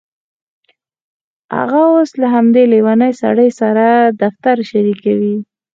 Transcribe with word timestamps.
هغه 1.55 1.79
اوس 1.91 2.11
له 2.21 2.27
همدې 2.35 2.63
لیونۍ 2.73 3.13
سړي 3.21 3.49
سره 3.59 3.85
دفتر 4.21 4.55
شریکوي 4.69 5.35